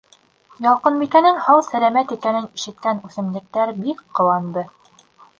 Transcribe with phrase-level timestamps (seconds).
[0.65, 4.65] Ялҡынбикәнең һау-сәләмәт икәнен ишеткән үҫемлектәр бик ҡыуанды.